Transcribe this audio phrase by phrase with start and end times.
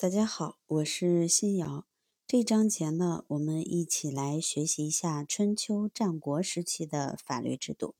[0.00, 1.84] 大家好，我是新瑶。
[2.24, 7.96] 这章节呢，我们一起来学习一下春秋战国时期的法律制度。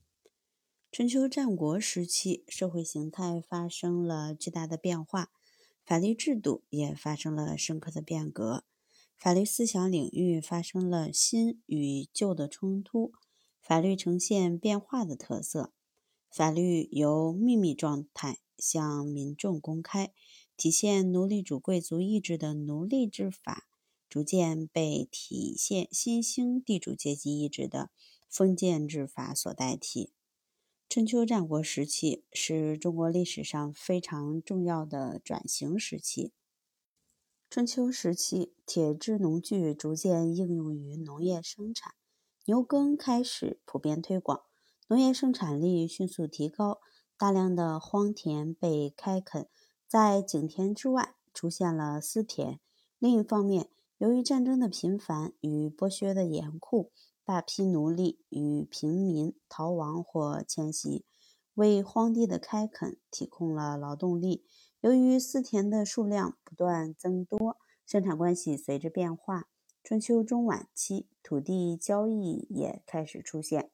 [0.93, 5.33] 春秋战国时期，社会形态发生了巨大的变化，
[5.85, 8.63] 法律制度也发生了深刻的变革，
[9.17, 13.11] 法律思想领域发生了新与旧的冲突，
[13.61, 15.73] 法律呈现变化的特色。
[16.31, 20.13] 法律由秘密状态向民众公开。
[20.59, 23.69] 体现奴隶主贵族意志的奴隶制法，
[24.09, 27.91] 逐渐被体现新兴地主阶级意志的
[28.29, 30.13] 封建制法所代替。
[30.89, 36.33] 春秋战国时期是中国历史上非常重要的转型时期。
[37.49, 41.95] 春秋时期，铁制农具逐渐应用于农业生产，
[42.47, 44.43] 牛耕开始普遍推广，
[44.89, 46.81] 农业生产力迅速提高，
[47.17, 49.49] 大量的荒田被开垦。
[49.89, 52.61] 在井田之外出现了私田。
[52.99, 56.93] 另一方面，由于战争的频繁与剥削的严酷，
[57.25, 61.07] 大批奴隶与平民逃亡或迁徙，
[61.55, 64.45] 为荒地的开垦提供了劳动力。
[64.83, 69.49] 由于私田的数量不断增多，生产关系随之变化。
[69.83, 73.71] 春秋中晚期，土地交易也开始出现。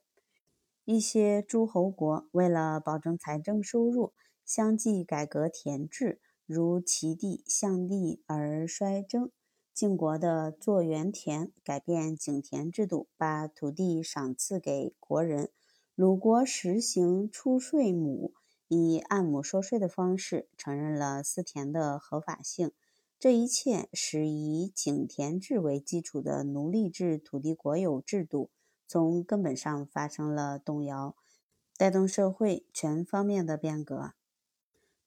[0.85, 4.13] 一些诸侯国为了保证财政收入，
[4.45, 9.31] 相继改革田制，如齐地、向地而衰征。
[9.73, 15.51] 晋国的作园田改变井田制度，把土地赏赐给国人。
[15.97, 18.33] 鲁国实行出税亩，
[18.69, 22.71] 以按亩收税的方式承认了私田的合法性。
[23.19, 28.51] 这一切使以井田制为基础的奴隶制土地国有制度
[28.87, 31.17] 从根本上发生了动摇，
[31.79, 34.13] 带动社会全方面的变革。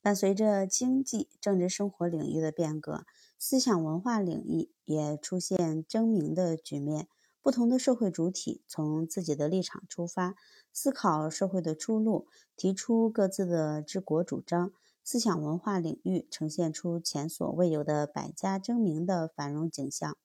[0.08, 3.06] 伴随着经济、政治生活领域的变革，
[3.38, 7.10] 思想文化领域也出现争鸣的局面。
[7.42, 10.36] 不同的社会主体从自己的立场出发，
[10.72, 14.72] 思考社会的出路，提出各自的治国主张。
[15.04, 20.16] 思想文化领域呈现出前所未有的百家争鸣的繁荣景象。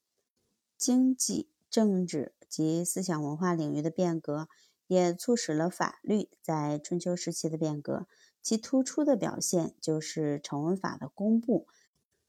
[0.78, 4.46] 经济、政治及思想文化领域的变革，
[4.92, 8.06] 也促使了法律在春秋时期的变革。
[8.42, 11.66] 其突出的表现就是成文法的公布，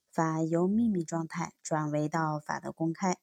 [0.10, 3.18] 法由秘密状态转为到法的公开。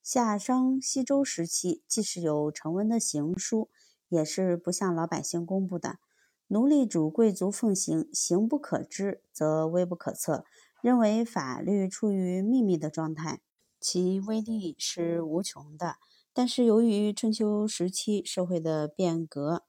[0.00, 3.68] 夏商西周时期，即使有成文的行书，
[4.08, 5.98] 也是不向老百姓公布的。
[6.46, 10.44] 奴隶主贵族奉行“行不可知，则威不可测”，
[10.80, 13.40] 认为法律处于秘密的状态，
[13.80, 15.96] 其威力是无穷的。
[16.34, 19.62] 但是由于春秋时期社会的变革，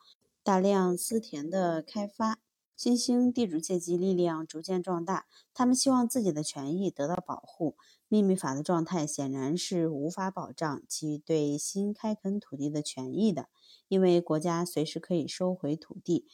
[0.44, 2.40] 大量私田的开发，
[2.76, 7.76] 新兴地主阶级力量逐渐壮大，他们希望自己的权益得到保护。
[8.08, 13.48] 秘密法的状态显然是无法保障其对新开垦土地的权益的，
[13.88, 16.26] 因为国家随时可以收回土地。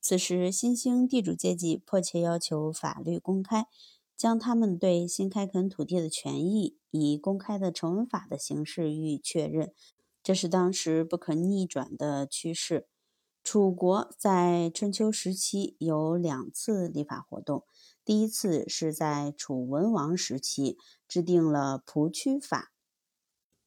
[0.00, 3.66] 此时，新兴地主阶级迫切要求法律公开，
[4.16, 9.72] 将他们对新开垦土地的权益以公开的成文法的形式予以确认，
[10.22, 12.88] 这是当时不可逆转的趋势。
[13.44, 17.64] 楚国在春秋时期有两次立法活动。
[18.04, 22.72] 第一次是在楚文王时期制定了蒲区法。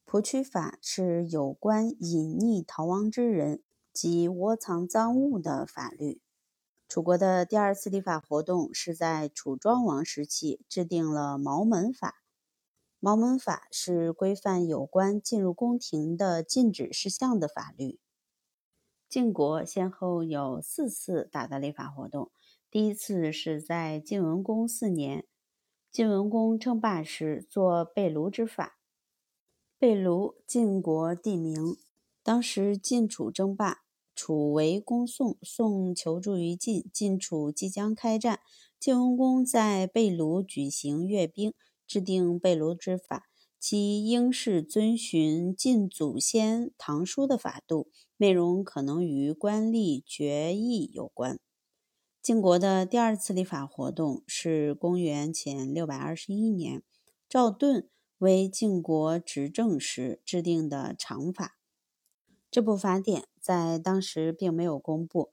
[0.03, 3.61] 蒲区法是有关隐匿逃亡之人
[3.93, 6.19] 及窝藏赃物的法律。
[6.87, 12.15] 楚国的第二次立法活动是在楚庄王时期制定了毛门法。
[13.01, 17.97] 毛门法是规范有关进入宫廷的禁止事项的法律。
[19.07, 22.31] 晋国先后有四次大的立法活动。
[22.69, 25.25] 第一次是在晋文公四年，
[25.89, 28.77] 晋文公称霸时作被卢之法。
[29.79, 31.77] 被卢，晋国地名。
[32.21, 33.79] 当时晋楚争霸，
[34.13, 38.41] 楚围攻宋，宋求助于晋，晋楚即将开战。
[38.77, 41.53] 晋文公在被卢举行阅兵，
[41.89, 43.25] 制定被卢之法。
[43.59, 51.37] 其应是遵循晋祖先唐书的法度，内容可能与官吏决议有关。
[52.21, 56.83] 晋国的第二次立法活动是公元前六百二十一年，
[57.27, 57.89] 赵盾
[58.19, 61.57] 为晋国执政时制定的常法。
[62.49, 65.31] 这部法典在当时并没有公布。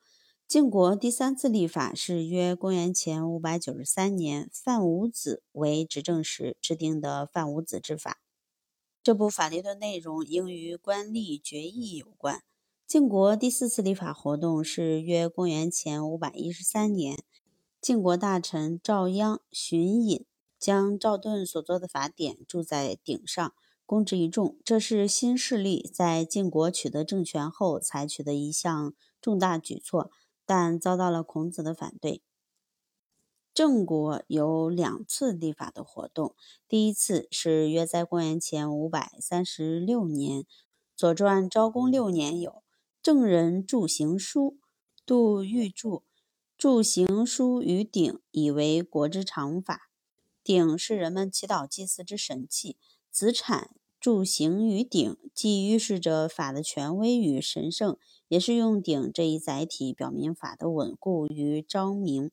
[0.49, 8.21] 晋国第三次立法是约公元前五百九十三年，范武子为执政时制定的范武子之法。
[9.03, 12.45] 这部法律的内容应与官吏决议有关。
[12.87, 17.19] 晋国第四次立法活动是约公元前五百一十三年，
[17.81, 20.25] 晋国大臣赵鞅、荀隐
[20.61, 23.53] 将赵盾所作的法典铸在鼎上，
[23.85, 24.57] 公之于众。
[24.65, 30.13] 这是新势力在晋国取得政权后采取的一项重大举措，
[30.47, 32.23] 但遭到了孔子的反对。
[33.53, 36.35] 郑国有两次立法的活动，
[36.69, 40.43] 第一次是约在公元前五百三十六年，
[40.95, 42.63] 《左传》昭公六年有
[43.03, 44.59] 郑人著行书，
[45.07, 46.03] 杜预著
[46.59, 49.91] 著行书于鼎，以为国之常法。
[50.45, 52.77] 鼎是人们祈祷祭祀之神器，
[53.11, 62.31] 子产著行于鼎，既预示着法的权威与神圣，也是用鼎这一载体表明法的稳固与昭明。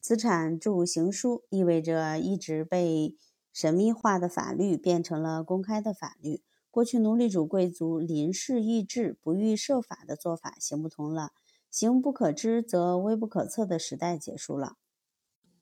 [0.00, 3.16] 资产著行书，意味着一直被
[3.52, 6.42] 神秘化的法律变成了公开的法律。
[6.70, 11.32] 过去奴隶主贵族临事议制、不欲设法的做法行不通了，
[11.70, 14.76] 行不可知则微不可测的时代结束了。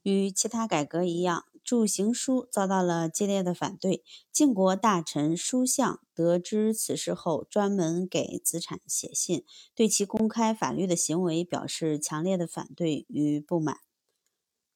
[0.03, 4.04] 与其他改革一样，著行书遭到了激烈的反对。
[4.30, 13.78] 晋国大臣叔向得知此事后，专门给子产写信，对其公开法律的行为表示强烈的反对与不满。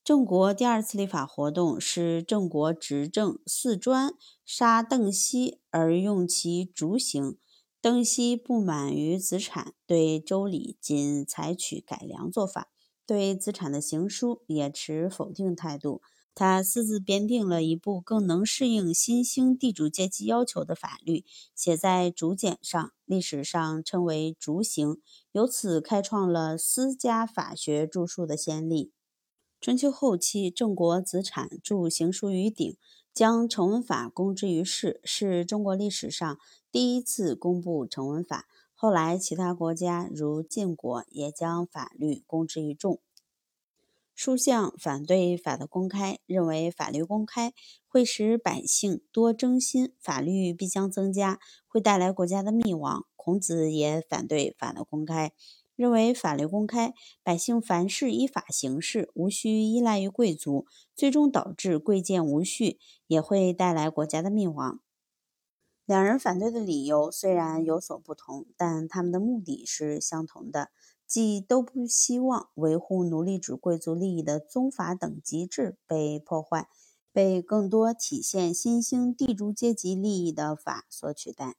[0.03, 4.13] 郑国第二次立法活动是郑国执政四专
[4.45, 7.39] 杀邓熙而用其逐刑。
[7.81, 12.71] 邓熙不满于子产，对周礼仅采取改良做法，
[13.07, 16.03] 对子产的行书也持否定态度。
[16.41, 21.23] 他私自编订了一部更能适应新兴地主阶级要求的法律，
[21.55, 24.97] 写在竹简上，历史上称为竹刑，
[25.33, 28.91] 由此开创了私家法学著述的先例。
[29.61, 32.75] 春秋后期，郑国子产著行书于鼎，
[33.13, 36.39] 将成文法公之于世，是中国历史上
[36.73, 38.47] 第一次公布成文法。
[38.75, 42.99] 后来，其他国家如晋国也将法律公之于众。
[44.23, 47.55] 书相反对法的公开，认为法律公开
[47.89, 53.07] 会使百姓多争心，法律必将增加，会带来国家的灭亡。
[53.17, 55.33] 孔子也反对法的公开。
[55.75, 64.81] 认为法律公开，百姓凡事依法行事，无需依赖于贵族，最终导致贵贱无序，也会带来国家的灭亡。
[65.87, 70.69] 两人反对的理由虽然有所不同，但他们的目的是相同的，
[71.11, 76.69] 即都不希望维护奴隶主贵族利益的宗法等级制被破坏，
[77.13, 81.57] 被更多体现新兴地主阶级利益的法所取代。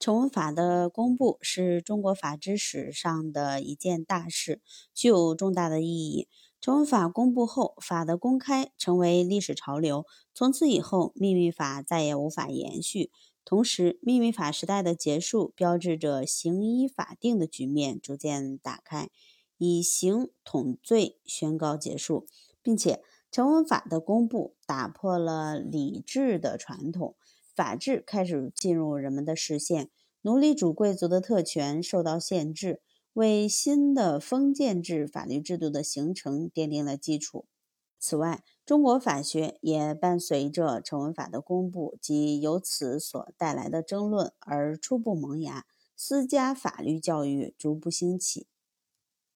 [0.00, 4.60] 成文法的公布是中国法制史上的一件大事，
[4.92, 6.28] 具有重大的意义。
[6.60, 10.04] 成文法公布后，法的公开成为历史潮流，
[10.34, 13.12] 从此以后，秘密法再也无法延续。
[13.44, 19.10] 同时，秘密法时代的结束，标志着行医法定的局面逐渐打开，
[19.58, 22.26] 以刑统罪宣告结束，
[22.62, 27.16] 并且成文法的公布打破了礼制的传统。
[27.54, 29.90] 法治开始进入人们的视线，
[30.22, 32.80] 奴隶主贵族的特权受到限制，
[33.12, 37.46] 为新的封建制法律制度的形成奠定了基础。
[38.00, 48.46] 此外，中国法学也伴随着成文法的公布及由此所带来的争论而初步萌芽，私家法律教育逐步兴起。